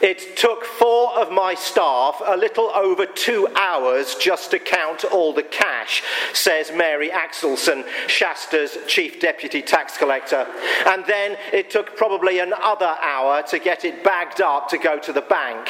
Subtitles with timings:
[0.00, 5.32] It took four of my staff a little over two hours just to count all
[5.32, 10.46] the cash, says Mary Axelson, Shasta's chief deputy tax collector.
[10.86, 15.12] And then it took probably another hour to get it bagged up to go to
[15.12, 15.68] the bank.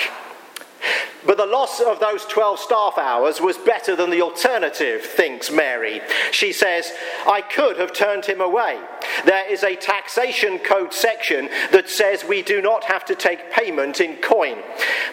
[1.26, 6.00] But the loss of those 12 staff hours was better than the alternative, thinks Mary.
[6.30, 6.92] She says,
[7.26, 8.80] I could have turned him away.
[9.24, 14.00] There is a taxation code section that says we do not have to take payment
[14.00, 14.58] in coin.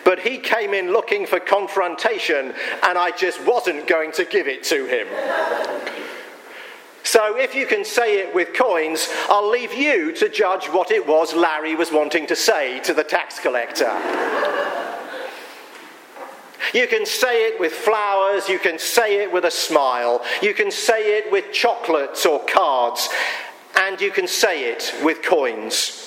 [0.06, 2.53] But he came in looking for confrontation,
[2.84, 5.08] and I just wasn't going to give it to him.
[7.06, 11.06] So, if you can say it with coins, I'll leave you to judge what it
[11.06, 13.91] was Larry was wanting to say to the tax collector.
[16.74, 20.72] You can say it with flowers, you can say it with a smile, you can
[20.72, 23.10] say it with chocolates or cards,
[23.76, 26.04] and you can say it with coins.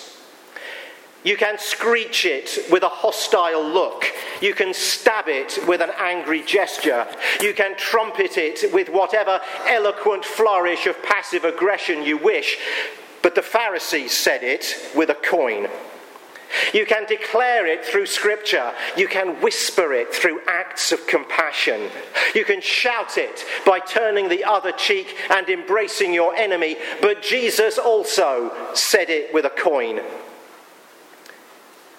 [1.27, 4.05] You can screech it with a hostile look.
[4.41, 7.05] You can stab it with an angry gesture.
[7.41, 12.59] You can trumpet it with whatever eloquent flourish of passive aggression you wish.
[13.23, 15.67] But the Pharisees said it with a coin.
[16.73, 18.73] You can declare it through scripture.
[18.97, 21.91] You can whisper it through acts of compassion.
[22.35, 26.77] You can shout it by turning the other cheek and embracing your enemy.
[27.01, 30.01] But Jesus also said it with a coin.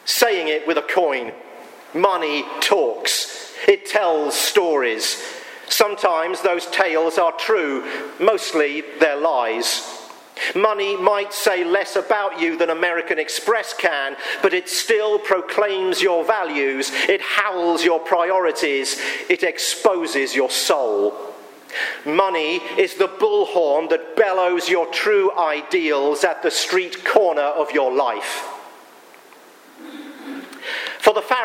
[0.05, 1.33] Saying it with a coin.
[1.93, 5.23] Money talks, it tells stories.
[5.69, 7.85] Sometimes those tales are true,
[8.19, 9.96] mostly they're lies.
[10.55, 16.25] Money might say less about you than American Express can, but it still proclaims your
[16.25, 18.99] values, it howls your priorities,
[19.29, 21.13] it exposes your soul.
[22.05, 27.93] Money is the bullhorn that bellows your true ideals at the street corner of your
[27.93, 28.56] life.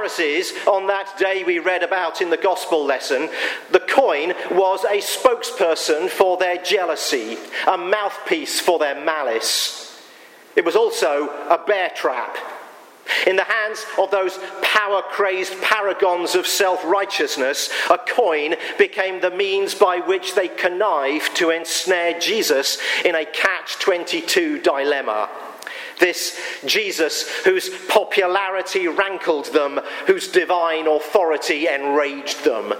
[0.02, 3.28] Pharisees, on that day we read about in the gospel lesson,
[3.70, 10.02] the coin was a spokesperson for their jealousy, a mouthpiece for their malice.
[10.56, 12.36] It was also a bear trap.
[13.28, 19.30] In the hands of those power crazed paragons of self righteousness, a coin became the
[19.30, 25.28] means by which they connived to ensnare Jesus in a catch 22 dilemma.
[26.02, 32.74] This Jesus whose popularity rankled them, whose divine authority enraged them.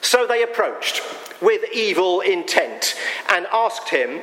[0.00, 1.00] So they approached
[1.40, 2.96] with evil intent
[3.30, 4.20] and asked him,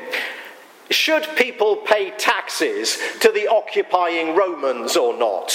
[0.91, 5.53] Should people pay taxes to the occupying Romans or not?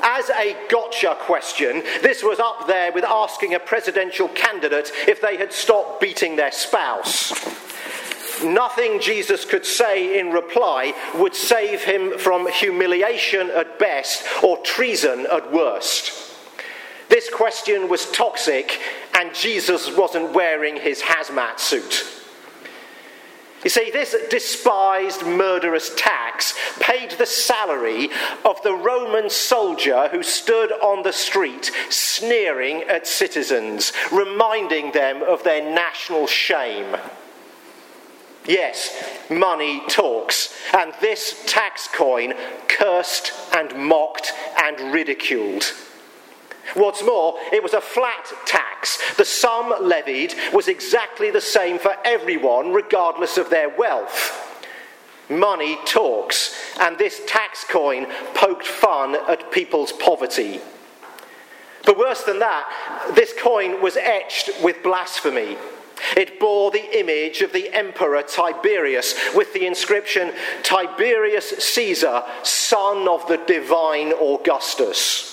[0.00, 5.36] As a gotcha question, this was up there with asking a presidential candidate if they
[5.36, 7.32] had stopped beating their spouse.
[8.42, 15.26] Nothing Jesus could say in reply would save him from humiliation at best or treason
[15.30, 16.32] at worst.
[17.08, 18.80] This question was toxic,
[19.14, 22.04] and Jesus wasn't wearing his hazmat suit.
[23.62, 28.10] You see, this despised murderous tax paid the salary
[28.44, 35.44] of the Roman soldier who stood on the street sneering at citizens, reminding them of
[35.44, 36.94] their national shame.
[38.46, 40.54] Yes, money talks.
[40.74, 42.34] And this tax coin
[42.68, 44.32] cursed and mocked
[44.62, 45.64] and ridiculed.
[46.74, 48.98] What's more, it was a flat tax.
[49.16, 54.40] The sum levied was exactly the same for everyone, regardless of their wealth.
[55.30, 60.60] Money talks, and this tax coin poked fun at people's poverty.
[61.84, 65.56] But worse than that, this coin was etched with blasphemy.
[66.16, 73.26] It bore the image of the emperor Tiberius with the inscription Tiberius Caesar, son of
[73.28, 75.30] the divine Augustus.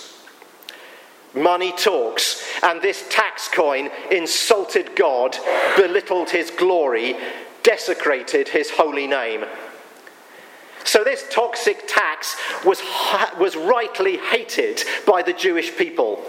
[1.33, 5.37] Money talks, and this tax coin insulted God,
[5.77, 7.15] belittled his glory,
[7.63, 9.45] desecrated his holy name.
[10.83, 12.35] So, this toxic tax
[12.65, 12.81] was,
[13.39, 16.23] was rightly hated by the Jewish people.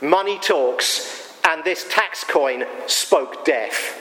[0.00, 3.98] Money talks, and this tax coin spoke death.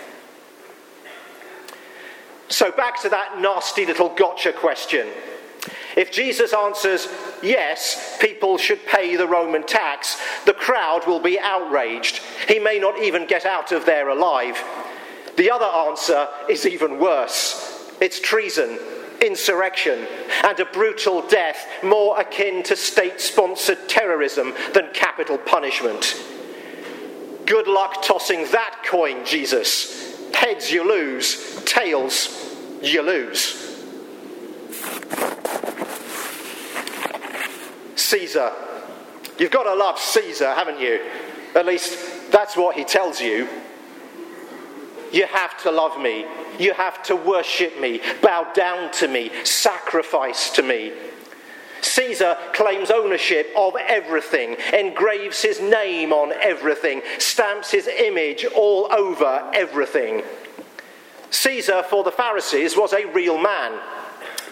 [2.50, 5.07] So, back to that nasty little gotcha question.
[5.95, 7.07] If Jesus answers,
[7.44, 12.21] yes, people should pay the Roman tax, the crowd will be outraged.
[12.47, 14.63] He may not even get out of there alive.
[15.35, 17.69] The other answer is even worse
[18.01, 18.80] it's treason,
[19.21, 20.07] insurrection,
[20.44, 26.15] and a brutal death more akin to state sponsored terrorism than capital punishment.
[27.50, 30.31] Good luck tossing that coin, Jesus.
[30.36, 32.30] Heads you lose, tails
[32.80, 33.56] you lose.
[37.96, 38.54] Caesar.
[39.40, 41.01] You've got to love Caesar, haven't you?
[41.56, 43.50] At least that's what he tells you.
[45.12, 46.25] You have to love me.
[46.60, 50.94] You have to worship me, bow down to me, sacrifice to me.
[51.81, 59.50] Caesar claims ownership of everything, engraves his name on everything, stamps his image all over
[59.54, 60.24] everything.
[61.31, 63.80] Caesar, for the Pharisees, was a real man.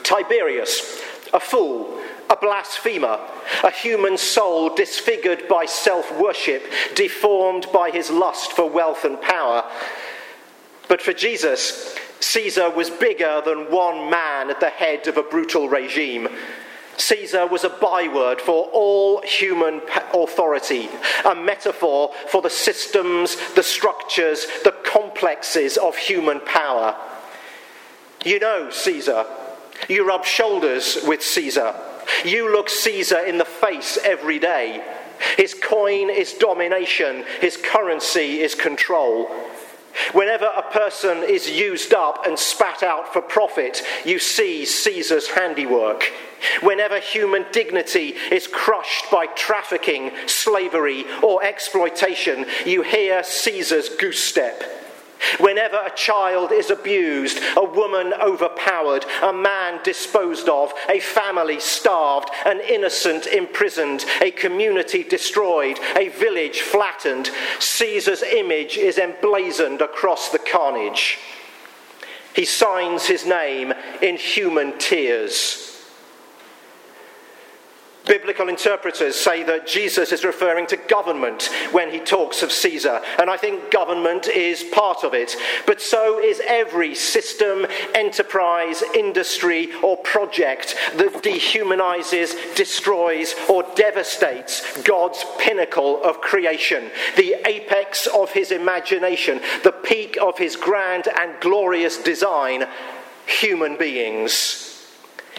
[0.04, 1.02] Tiberius,
[1.34, 3.20] a fool, a blasphemer,
[3.64, 6.64] a human soul disfigured by self worship,
[6.96, 9.64] deformed by his lust for wealth and power.
[10.88, 15.70] But for Jesus, Caesar was bigger than one man at the head of a brutal
[15.70, 16.28] regime.
[16.98, 19.82] Caesar was a byword for all human
[20.14, 20.90] authority,
[21.26, 26.96] a metaphor for the systems, the structures, the complexes of human power.
[28.26, 29.26] You know Caesar.
[29.88, 31.76] You rub shoulders with Caesar.
[32.26, 34.84] You look Caesar in the face every day.
[35.38, 39.30] His coin is domination, his currency is control.
[40.14, 46.12] Whenever a person is used up and spat out for profit, you see Caesar's handiwork.
[46.62, 54.64] Whenever human dignity is crushed by trafficking, slavery, or exploitation, you hear Caesar's goose step.
[55.40, 62.30] Whenever a child is abused, a woman overpowered, a man disposed of, a family starved,
[62.46, 67.30] an innocent imprisoned, a community destroyed, a village flattened,
[67.60, 71.20] Caesar's image is emblazoned across the carnage.
[72.34, 75.77] He signs his name in human tears.
[78.07, 83.30] Biblical interpreters say that Jesus is referring to government when he talks of Caesar, and
[83.30, 85.36] I think government is part of it.
[85.65, 95.25] But so is every system, enterprise, industry, or project that dehumanizes, destroys, or devastates God's
[95.38, 101.98] pinnacle of creation, the apex of his imagination, the peak of his grand and glorious
[101.98, 102.65] design
[103.25, 104.77] human beings.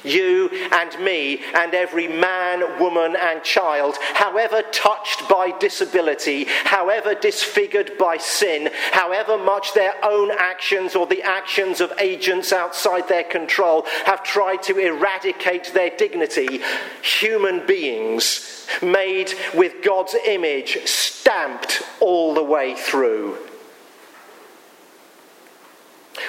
[0.04, 7.98] You and me and every man, woman, and child, however touched by disability, however disfigured
[7.98, 13.84] by sin, however much their own actions or the actions of agents outside their control
[14.04, 16.60] have tried to eradicate their dignity,
[17.02, 23.36] human beings made with God's image stamped all the way through.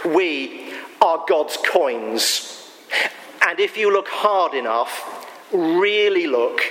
[0.06, 2.56] We are God's coins
[3.50, 6.62] and if you look hard enough, really look,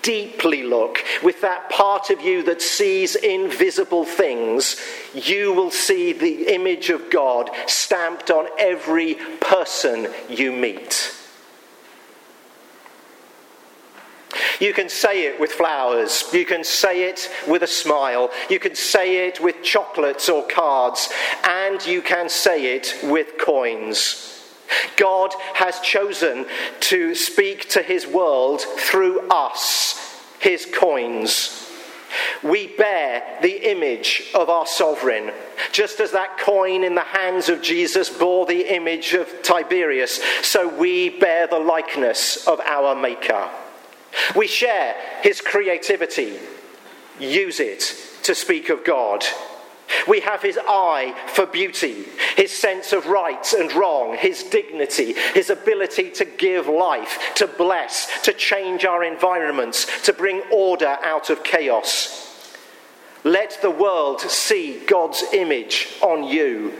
[0.00, 4.80] deeply look, with that part of you that sees invisible things,
[5.12, 11.14] you will see the image of God stamped on every person you meet.
[14.58, 16.24] You can say it with flowers.
[16.32, 18.30] You can say it with a smile.
[18.48, 21.12] You can say it with chocolates or cards.
[21.44, 24.41] And you can say it with coins.
[24.96, 26.46] God has chosen
[26.80, 31.68] to speak to his world through us, his coins.
[32.42, 35.32] We bear the image of our sovereign,
[35.72, 40.68] just as that coin in the hands of Jesus bore the image of Tiberius, so
[40.68, 43.48] we bear the likeness of our Maker.
[44.36, 46.38] We share his creativity,
[47.18, 49.24] use it to speak of God.
[50.06, 52.04] We have his eye for beauty,
[52.36, 58.22] his sense of right and wrong, his dignity, his ability to give life, to bless,
[58.22, 62.18] to change our environments, to bring order out of chaos.
[63.24, 66.72] Let the world see God's image on you.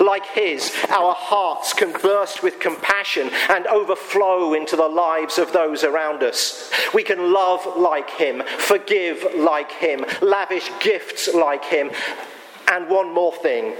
[0.00, 5.84] Like his, our hearts can burst with compassion and overflow into the lives of those
[5.84, 6.70] around us.
[6.94, 11.90] We can love like him, forgive like him, lavish gifts like him.
[12.68, 13.74] And one more thing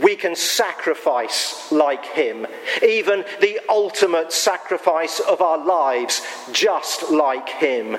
[0.00, 2.46] we can sacrifice like him,
[2.82, 7.98] even the ultimate sacrifice of our lives, just like him.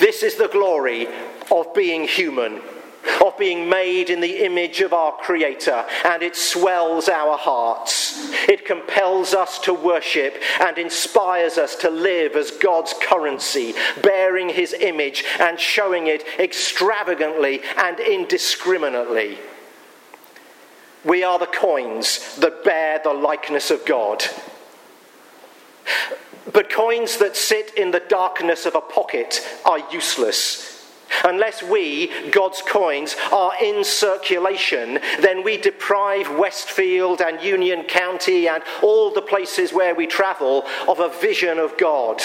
[0.00, 1.06] This is the glory
[1.50, 2.60] of being human,
[3.24, 8.30] of being made in the image of our Creator, and it swells our hearts.
[8.48, 14.72] It compels us to worship and inspires us to live as God's currency, bearing His
[14.72, 19.38] image and showing it extravagantly and indiscriminately.
[21.04, 24.24] We are the coins that bear the likeness of God.
[26.52, 30.71] But coins that sit in the darkness of a pocket are useless.
[31.24, 38.62] Unless we, God's coins, are in circulation, then we deprive Westfield and Union County and
[38.82, 42.20] all the places where we travel of a vision of God.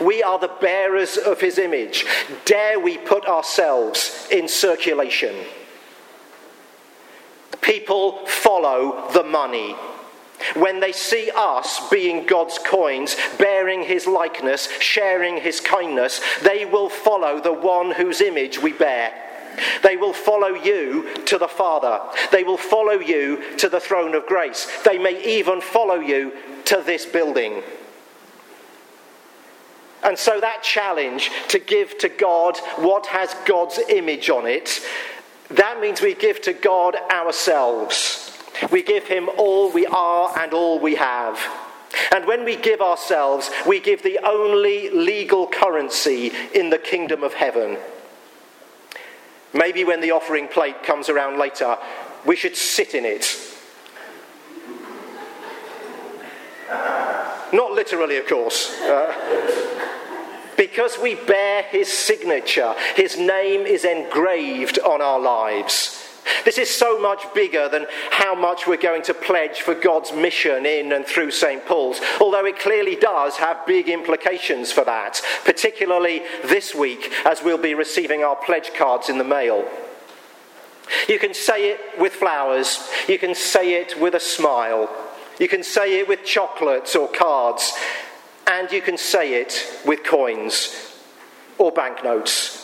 [0.00, 2.06] We are the bearers of his image.
[2.44, 5.34] Dare we put ourselves in circulation?
[7.60, 9.76] People follow the money.
[10.54, 16.88] When they see us being God's coins, bearing his likeness, sharing his kindness, they will
[16.88, 19.12] follow the one whose image we bear.
[19.82, 22.00] They will follow you to the Father.
[22.30, 24.68] They will follow you to the throne of grace.
[24.84, 26.32] They may even follow you
[26.66, 27.62] to this building.
[30.02, 34.80] And so, that challenge to give to God what has God's image on it,
[35.50, 38.29] that means we give to God ourselves.
[38.70, 41.40] We give him all we are and all we have.
[42.12, 47.34] And when we give ourselves, we give the only legal currency in the kingdom of
[47.34, 47.78] heaven.
[49.52, 51.76] Maybe when the offering plate comes around later,
[52.24, 53.36] we should sit in it.
[57.52, 58.78] Not literally, of course.
[58.80, 59.70] Uh,
[60.56, 65.99] because we bear his signature, his name is engraved on our lives.
[66.44, 70.64] This is so much bigger than how much we're going to pledge for God's mission
[70.66, 71.64] in and through St.
[71.66, 77.58] Paul's, although it clearly does have big implications for that, particularly this week as we'll
[77.58, 79.68] be receiving our pledge cards in the mail.
[81.08, 84.90] You can say it with flowers, you can say it with a smile,
[85.38, 87.72] you can say it with chocolates or cards,
[88.46, 90.94] and you can say it with coins
[91.58, 92.60] or banknotes.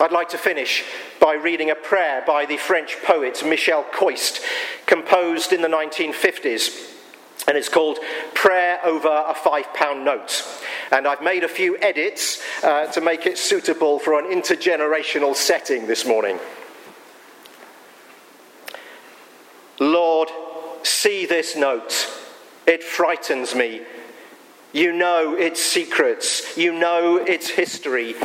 [0.00, 0.84] I'd like to finish
[1.22, 4.40] by reading a prayer by the French poet Michel Quoist,
[4.86, 6.98] composed in the 1950s.
[7.46, 8.00] And it's called
[8.34, 10.44] Prayer Over a Five Pound Note.
[10.90, 15.86] And I've made a few edits uh, to make it suitable for an intergenerational setting
[15.86, 16.40] this morning.
[19.78, 20.28] Lord,
[20.82, 22.08] see this note.
[22.66, 23.82] It frightens me.
[24.72, 28.16] You know its secrets, you know its history,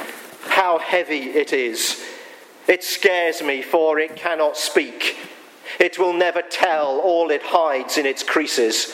[0.45, 2.03] how heavy it is.
[2.67, 5.17] It scares me, for it cannot speak.
[5.79, 8.93] It will never tell all it hides in its creases.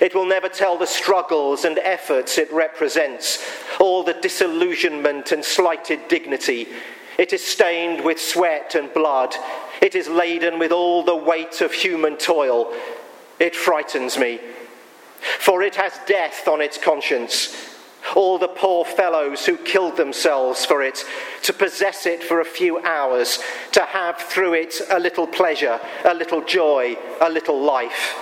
[0.00, 3.44] It will never tell the struggles and efforts it represents,
[3.78, 6.68] all the disillusionment and slighted dignity.
[7.18, 9.34] It is stained with sweat and blood.
[9.80, 12.72] It is laden with all the weight of human toil.
[13.38, 14.40] It frightens me,
[15.38, 17.73] for it has death on its conscience
[18.14, 21.04] all the poor fellows who killed themselves for it,
[21.42, 23.40] to possess it for a few hours,
[23.72, 28.16] to have through it a little pleasure, a little joy, a little life.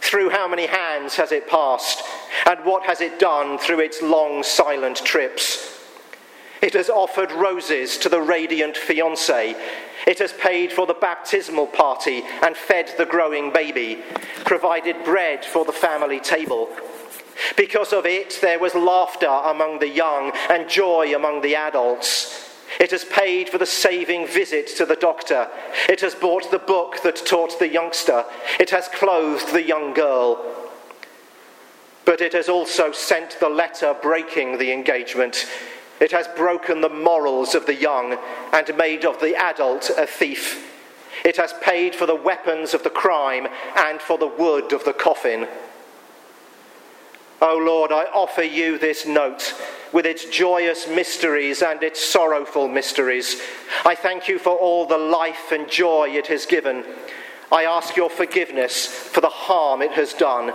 [0.00, 2.02] Through how many hands has it passed,
[2.46, 5.74] and what has it done through its long silent trips?
[6.60, 9.56] It has offered roses to the radiant fiancé.
[10.06, 14.02] It has paid for the baptismal party and fed the growing baby,
[14.44, 16.68] provided bread for the family table
[17.56, 22.48] because of it, there was laughter among the young and joy among the adults.
[22.80, 25.48] It has paid for the saving visit to the doctor.
[25.88, 28.24] It has bought the book that taught the youngster.
[28.60, 30.44] It has clothed the young girl.
[32.04, 35.46] But it has also sent the letter breaking the engagement.
[36.00, 38.16] It has broken the morals of the young
[38.52, 40.64] and made of the adult a thief.
[41.24, 44.92] It has paid for the weapons of the crime and for the wood of the
[44.92, 45.48] coffin.
[47.40, 49.54] O oh Lord, I offer you this note
[49.92, 53.40] with its joyous mysteries and its sorrowful mysteries.
[53.84, 56.84] I thank you for all the life and joy it has given.
[57.52, 60.52] I ask your forgiveness for the harm it has done.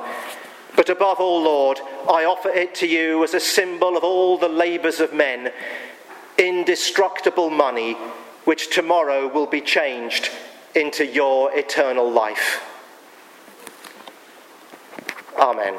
[0.76, 4.50] But above all, Lord, I offer it to you as a symbol of all the
[4.50, 5.54] labours of men,
[6.38, 7.94] indestructible money,
[8.44, 10.32] which tomorrow will be changed
[10.76, 12.62] into your eternal life.
[15.38, 15.76] Amen.